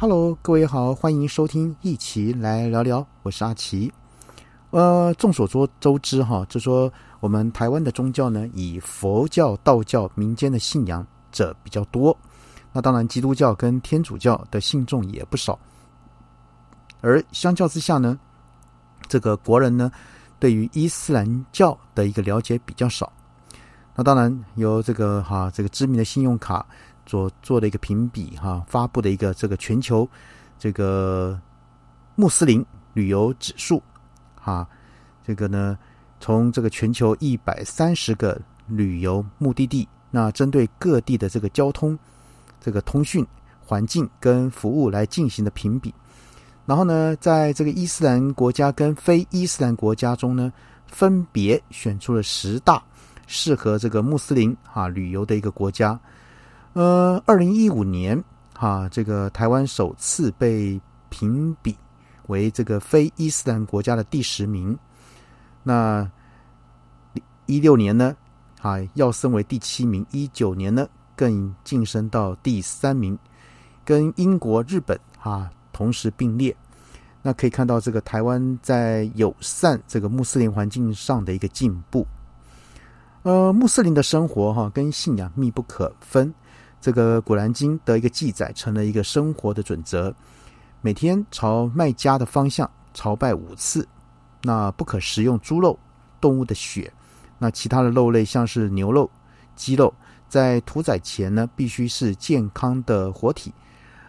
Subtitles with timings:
[0.00, 3.92] Hello，各位好，欢迎收听一起来聊聊，我是阿奇。
[4.70, 6.88] 呃，众所周周知哈，就说
[7.18, 12.16] 我们台湾的宗教呢，以佛教、道教民间的信仰者比较多。
[12.72, 15.58] 那当然，基督教跟天主教的信众也不少。
[17.00, 18.16] 而相较之下呢，
[19.08, 19.90] 这个国人呢，
[20.38, 23.12] 对于伊斯兰教的一个了解比较少。
[23.96, 26.64] 那当然，由这个哈这个知名的信用卡。
[27.08, 30.06] 所做的一个评比哈，发布的一个这个全球
[30.58, 31.40] 这个
[32.16, 33.82] 穆斯林旅游指数
[34.34, 34.68] 哈，
[35.26, 35.78] 这个呢
[36.20, 41.98] 从这个全球一百三十个旅游目的地，那针对各地的这个交通、
[42.60, 43.26] 这个通讯
[43.64, 45.94] 环境跟服务来进行的评比，
[46.66, 50.52] 然后呢，在这个伊斯兰国家跟非伊斯兰国家中呢，
[50.86, 52.82] 分别选出了十大
[53.26, 55.98] 适合这个穆斯林哈旅游的一个国家。
[56.78, 58.22] 呃，二零一五年，
[58.54, 61.76] 哈，这个台湾首次被评比
[62.28, 64.78] 为这个非伊斯兰国家的第十名。
[65.64, 66.08] 那
[67.46, 68.14] 一六年呢，
[68.60, 73.18] 啊，要升为第七名；一九年呢，更晋升到第三名，
[73.84, 76.56] 跟英国、日本啊同时并列。
[77.22, 82.06] 那可以看到，这个台湾在友善这个穆斯林环境上的一个进步。
[83.24, 86.32] 呃，穆斯林的生活哈，跟信仰密不可分。
[86.80, 90.14] 这个《古兰经》的一个记载成了一个生活的准则，
[90.80, 93.86] 每天朝麦加的方向朝拜五次。
[94.42, 95.76] 那不可食用猪肉、
[96.20, 96.92] 动物的血。
[97.36, 99.10] 那其他的肉类，像是牛肉、
[99.56, 99.92] 鸡肉，
[100.28, 103.52] 在屠宰前呢，必须是健康的活体，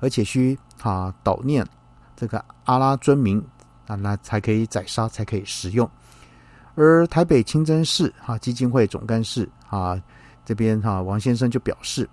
[0.00, 1.66] 而且需啊祷念
[2.16, 3.44] 这个阿拉尊名
[3.86, 5.88] 啊，那才可以宰杀，才可以食用。
[6.74, 10.02] 而台北清真寺啊基金会总干事啊
[10.44, 12.08] 这边哈王先生就表示。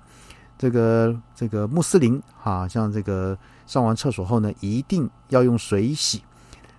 [0.62, 6.22] 这个这个穆斯林哈，像这个上完厕所后呢，一定要用水洗。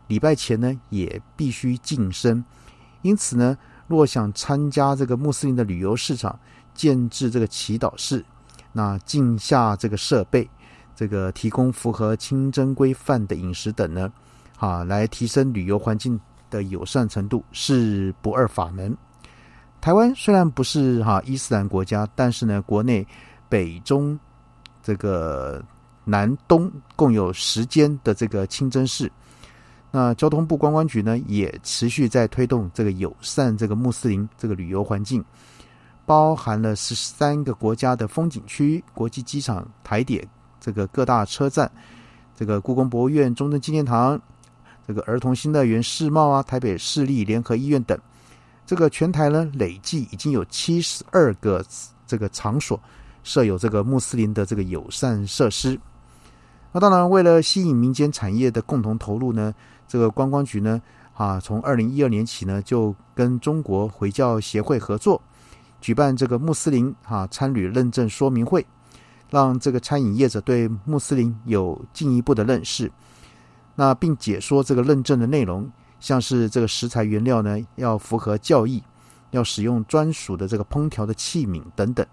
[0.06, 2.44] 礼拜前呢，也必须净身。
[3.00, 6.38] 因此呢，若想参加这个穆斯林的旅游市场，
[6.72, 8.24] 建制这个祈祷室，
[8.70, 10.48] 那净下这个设备，
[10.94, 14.08] 这个提供符合清真规范的饮食等呢，
[14.56, 16.20] 哈，来提升旅游环境
[16.50, 18.96] 的友善程度，是不二法门。
[19.80, 23.04] 台湾虽然不是哈伊斯兰国家，但是呢，国内。
[23.52, 24.18] 北中
[24.82, 25.62] 这个
[26.06, 29.12] 南东共有十间的这个清真寺，
[29.90, 35.22] 那交通部观光局呢也持续在推动这个友善这个穆斯林这个旅游环境，
[36.06, 40.26] 包含了十三个国家的风景区、国际机场、台点
[40.58, 41.70] 这个各大车站、
[42.34, 44.18] 这个故宫博物院、中正纪念堂、
[44.86, 47.98] 这个儿童新乐园、世贸啊、台北市立联合医院等，
[48.64, 51.62] 这个全台呢累计已经有七十二个
[52.06, 52.80] 这个场所。
[53.22, 55.78] 设有这个穆斯林的这个友善设施，
[56.72, 59.54] 那当然为了吸引民间产业的共同投入呢，
[59.86, 60.80] 这个观光局呢，
[61.14, 65.20] 啊，从二零一二年起呢，就跟中国回教协会合作，
[65.80, 68.66] 举办这个穆斯林啊参旅认证说明会，
[69.30, 72.90] 让这个餐饮业者对穆斯林有进一步的认识，
[73.74, 78.82] 那并解说这个认证的内容，像是这个食材原料呢要符合教义，
[79.30, 82.04] 要使用专属的这个烹调的器皿等等。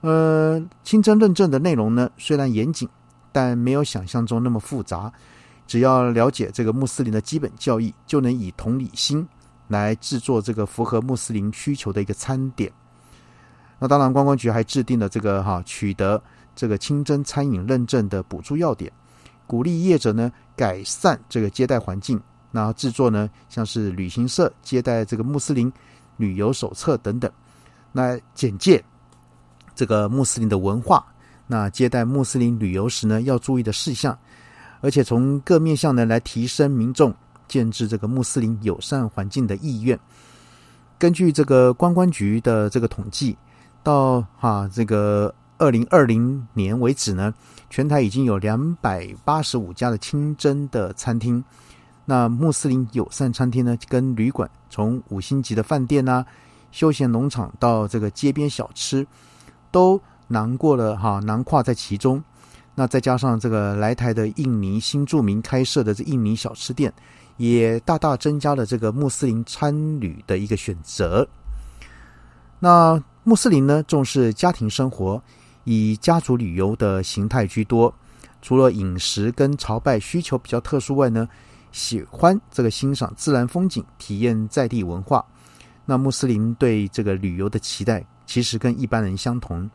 [0.00, 2.88] 呃，清真认证的内容呢，虽然严谨，
[3.32, 5.12] 但没有想象中那么复杂。
[5.66, 9.26] 只要了解这个穆斯林的基本教义，就能以同理心
[9.66, 12.72] 来制作这个符合穆斯林需求的一个餐点。
[13.78, 16.22] 那当然，观光局还制定了这个哈取得
[16.56, 18.90] 这个清真餐饮认证的补助要点，
[19.46, 22.18] 鼓励业者呢改善这个接待环境，
[22.50, 25.70] 那制作呢像是旅行社接待这个穆斯林
[26.16, 27.30] 旅游手册等等，
[27.92, 28.82] 那简介。
[29.78, 31.06] 这个穆斯林的文化，
[31.46, 34.18] 那接待穆斯林旅游时呢，要注意的事项，
[34.80, 37.14] 而且从各面向呢来提升民众
[37.46, 39.96] 建制这个穆斯林友善环境的意愿。
[40.98, 43.38] 根据这个观光局的这个统计，
[43.84, 47.32] 到哈这个二零二零年为止呢，
[47.70, 51.44] 全台已经有两百八十五家的清真的餐厅。
[52.04, 56.26] 那穆斯林友善餐厅呢，跟旅馆，从五星级的饭店啊、
[56.72, 59.06] 休闲农场到这个街边小吃。
[59.78, 62.20] 都囊过了哈，囊括在其中。
[62.74, 66.92] 那再加上这个来台的印尼新住民开设的这印尼小吃店，
[67.36, 71.24] 也大大增加了这个穆斯林参旅的一个选择。
[72.58, 75.22] 那穆斯林呢，重视家庭生活，
[75.62, 77.94] 以家族旅游的形态居多。
[78.42, 81.28] 除了饮食跟朝拜需求比较特殊外呢，
[81.70, 85.24] 喜欢这个欣赏自然风景，体验在地文化。
[85.90, 88.04] 那穆斯林对这个旅游的期待。
[88.26, 89.70] 其实跟一般人相同，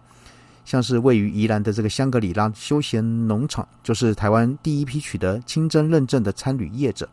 [0.64, 7.10] 像是位于宜兰的这个香格里拉休闲农场，就是台湾第一批取得清真认证的参旅业者。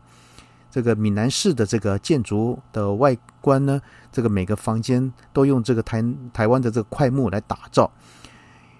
[0.69, 3.81] 这个闽南式的这个建筑的外观呢，
[4.11, 7.91] 这个每个房间都用这个台台湾的这个块木来打造，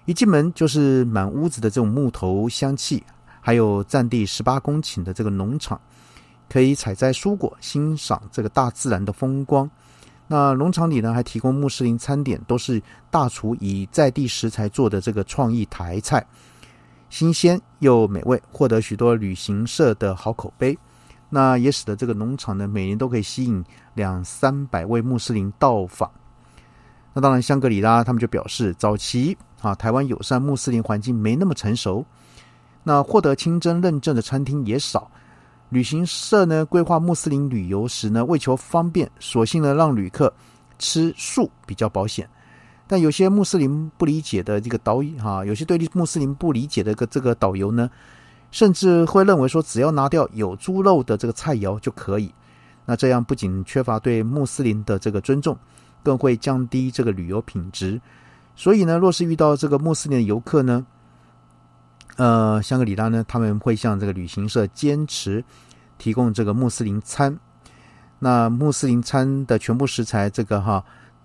[0.04, 3.02] 一进门就是满屋子的这种木头香气，
[3.40, 5.80] 还有占地十八公顷的这个农场，
[6.48, 9.68] 可以采摘蔬果，欣赏这个大自然的风光。
[10.32, 16.26] 那农场里呢，还提供穆斯林餐点，都是大厨以在地食材做的这个创意台菜，
[17.10, 20.74] 新鲜又美味，获得许多旅行社的好口碑。
[21.28, 23.62] 那也使得这个农场呢，每年都可以吸引
[23.92, 26.10] 两三百位穆斯林到访。
[27.12, 32.02] 那当然，香格里拉他们就表示，早期啊，台湾友善穆斯林环境没那么成熟，
[32.82, 35.10] 那获得清真认证的餐厅也少。
[35.72, 40.30] 旅行社呢，规划穆斯林旅游时呢，为求方便，索性呢让旅客
[40.78, 42.28] 吃素比较保险。
[42.86, 47.88] 但有些穆斯林不理解的这个导哈，有些对穆斯林不理解的个这个导游呢。
[48.50, 52.30] 甚至会认为说，只要拿掉有猪肉的这个菜肴就可以。
[52.84, 55.56] 那这样不仅缺乏对穆斯林的这个尊重，
[56.02, 57.98] 更会降低这个旅游品质。
[58.54, 60.84] 所以呢，若是遇到这个穆斯林的游客呢，
[62.16, 65.44] 呃，香格里拉呢，他们会向这个旅行社坚持
[65.98, 67.38] 提供这个穆斯林餐。
[68.18, 70.84] 那穆斯林餐的全部食材，这个哈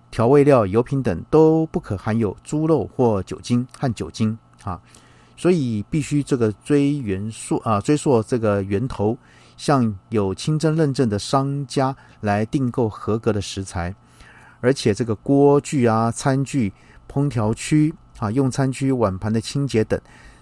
[0.10, 4.82] 调味料、油品等都不可含有猪肉或酒精和酒精啊。
[5.36, 9.16] 所以必须这个追源溯啊，追溯这个源头，
[9.56, 13.94] 向有清真认证的商家来订购合格的食材，
[14.62, 16.74] 而且这个锅具啊、餐具、
[17.08, 20.02] 烹调区啊、用餐区、碗盘的清洁等，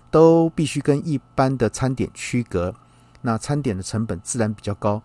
[0.09, 2.73] 都必须跟一般的餐点区隔。
[3.21, 5.01] 那餐点的成本自然比较高，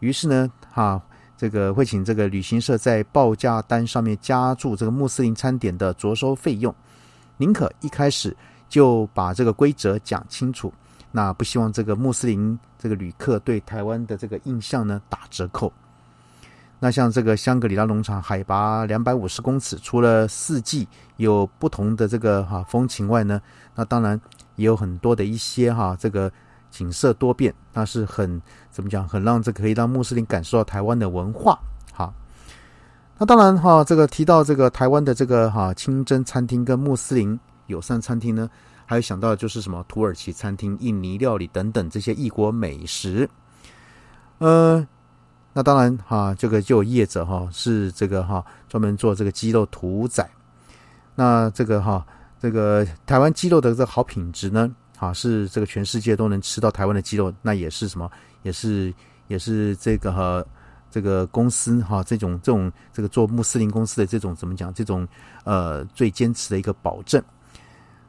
[0.00, 1.00] 于是呢，哈，
[1.36, 6.74] 这个会请这个旅行社在报价单上面加注这个穆斯林餐点的着收费用，
[7.36, 8.36] 宁可一开始。
[8.70, 10.70] 就把这个规则讲清楚，
[11.10, 15.72] 那不希望这个穆斯林这个旅客对台湾的这个印象呢打折扣。
[16.78, 20.86] 那像这个香格里拉农场，海拔两百五十公尺，除了四季
[21.16, 23.40] 有不同的这个哈风情外呢，
[23.74, 24.20] 那当然
[24.58, 26.30] 也有很多的一些哈这个
[26.70, 28.38] 景色多变，那是很
[28.70, 31.58] 怎么讲，很让这可以让穆斯林感受到台湾的文化。
[31.94, 32.12] 哈，
[33.16, 37.40] 那当然哈，这个提到这个台湾的这个哈清真餐厅跟穆斯林。
[37.68, 38.48] 友善餐厅呢，
[38.86, 43.28] 还有想到就是什么土耳其餐厅、印尼料理等等这些异国美食。
[44.38, 44.88] 呃，
[45.52, 50.26] 那当然哈，这个就有业者哈是这个哈专门做这个鸡肉屠宰。
[51.14, 52.06] 那这个哈
[52.40, 58.10] 这个台湾鸡肉的这个好品质呢，啊是这个全世界都能吃到台湾的鸡肉，那也是什么？
[58.42, 58.94] 也是
[59.26, 60.44] 也是这个哈
[60.90, 64.72] 这个公司哈这种这种这个做穆斯林公司的这种怎么讲？
[64.72, 65.06] 这种
[65.44, 67.22] 呃最坚持的一个保证。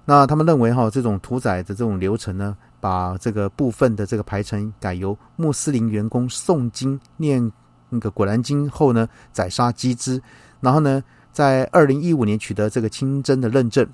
[0.05, 7.51] 那他们认为哈，这种屠宰的这种流程呢，把这个部分的这个排程改由穆斯林员工诵经念
[7.89, 10.19] 那个《古兰经》后呢，宰杀鸡只，
[10.61, 13.87] 然后呢，在二零一五年取得这个清真的认证，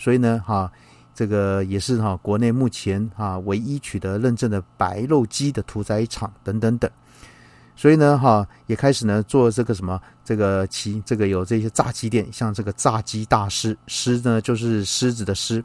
[0.00, 0.72] 所以呢，哈，
[1.14, 6.90] 这个也是哈国内目前哈唯一取得认证的白肉鸡的屠宰场等等等。
[7.76, 15.62] 所以呢，哈，也开始呢做这个什么，这个其，这个有这些炸鸡店，像这个炸鸡大师，狮呢就是狮子的狮，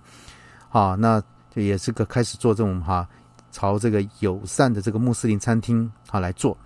[0.70, 1.24] 啊，那
[1.54, 3.08] 也是个开始做这种哈，
[3.54, 6.58] 朝这个友善的这个穆斯林餐厅啊来做，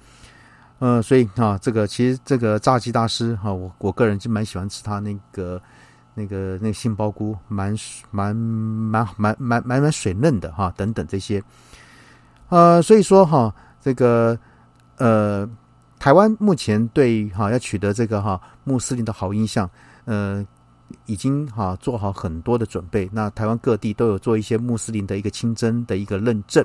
[0.79, 5.61] 呃，所以啊，这个其实这个炸鸡大师哈，我我个人就蛮喜欢吃他那个
[6.19, 7.73] 那个那个杏鲍菇，蛮
[8.11, 11.41] 蛮蛮蛮蛮蛮蛮水嫩的哈，等等这些，
[12.49, 14.38] 呃，所以说哈，这个。
[15.01, 15.49] 呃，
[15.97, 19.69] 台湾目前对哈要取得这个哈穆斯林的好印象，
[20.03, 20.45] 呃，
[21.05, 23.09] 已经哈做好很多的准备。
[23.13, 26.61] 那台湾各地都有做一些穆斯林的一个清真的一个认证，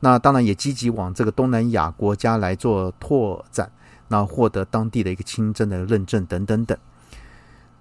[0.00, 3.70] 那当然也积极往这个东南亚国家来做拓展，
[4.08, 6.78] 那获得当地的一个清真的认证等等等。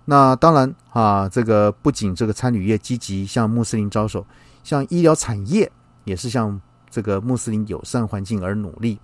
[0.05, 4.25] 那当然啊，这个不仅这个餐旅业积极向穆斯林招手，
[4.63, 5.71] 像医疗产业
[6.03, 8.99] 也是向这个穆斯林友善环境而努力。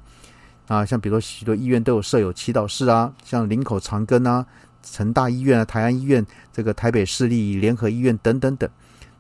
[0.68, 4.44] 啊，像比如许多医院都有设有祈祷室啊，像林口长庚啊、
[4.82, 8.68] 成大医院啊、台安医院、这个台北市立联合医院等等等，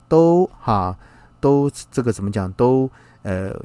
[0.07, 0.97] 都哈
[1.39, 2.51] 都这个怎么讲？
[2.53, 2.89] 都
[3.21, 3.55] 呃，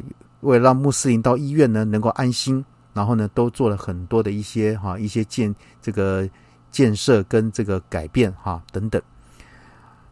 [0.41, 2.63] 为了让穆斯林到医院呢能够安心，
[2.93, 6.29] 然后呢都做了很多的一些哈一些建这个
[6.71, 9.01] 建设跟这个改变哈等等，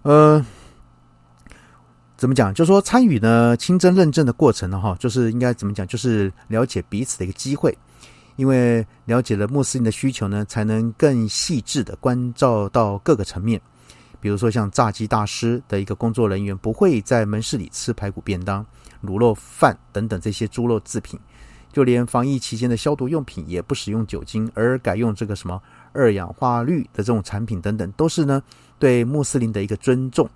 [0.03, 0.45] 呃。
[2.17, 2.53] 怎么讲？
[2.53, 5.87] 就说参与呢清真认证的过程呢，哈，就是应该怎么讲？
[5.87, 7.73] 就是了解彼此的一个机会，
[8.35, 13.61] 因为了解了穆斯林的需求呢，才能更细致的关照到各个层面，
[14.21, 18.67] 比如说像炸鸡大师的一个工作人员，不会在门市里吃排骨便当、
[19.07, 21.21] 卤肉饭等等这些猪肉制品，
[21.73, 28.43] 就连防疫期间的消毒用品也不使用酒精，而改用这个什么二氧化氯的这种产品等等，都是呢
[28.79, 30.29] 对穆斯林的一个尊重。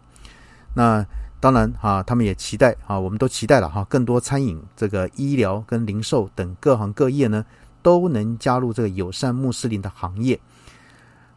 [0.75, 1.05] 那
[1.41, 7.45] 当然啊，他们也期待啊，我们都期待了哈，更多餐饮、这个医疗跟零售等各行各业呢，
[7.83, 10.39] 都能加入这个友善穆斯林的行业，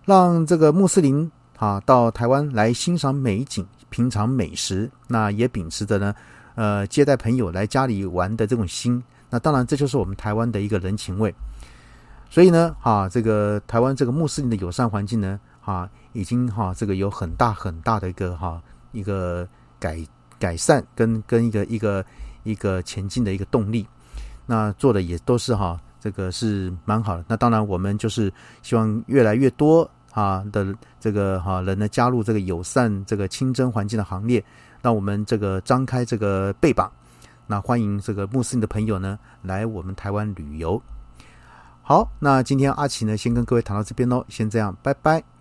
[0.06, 6.16] 让这个穆斯林啊到台湾来欣赏美景、品尝美食，那也秉持着呢，
[6.54, 9.04] 呃，接待朋友来家里玩的这种心。
[9.30, 11.34] 那当然，这就是我们台湾的一个人情味。
[12.30, 19.48] 所以呢，哈，这个台湾这个穆斯林的友善环境呢，哈，已经哈这个有很大很大的一个哈一个。
[19.78, 20.00] 改
[20.40, 22.04] 改善跟跟一个一个
[22.44, 23.86] 一个前进的一个动力，
[24.48, 27.26] 那做的也都是哈，这个是蛮好的。
[27.28, 34.44] 那当然，我们就是希望越来越多啊的这个哈人呢加入这个友善这个清真环境的行列，
[34.82, 36.90] 让我们这个张开这个背膀，
[37.46, 40.82] 那欢迎这个穆斯林的朋友呢来我们台湾旅游。
[41.88, 45.35] 好，那今天阿奇呢先跟各位谈到这边喽，先这样，拜拜。